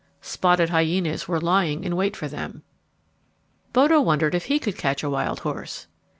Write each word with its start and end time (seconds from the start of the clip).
Spotted 0.19 0.69
hyenas 0.71 1.27
were 1.27 1.39
lying 1.39 1.83
in 1.83 1.95
wait 1.95 2.15
for 2.17 2.27
them. 2.27 2.63
Bodo 3.71 4.01
wondered 4.01 4.33
if 4.33 4.45
he 4.45 4.57
could 4.57 4.75
catch 4.75 5.03
a 5.03 5.11
wild 5.11 5.41
horse. 5.41 5.85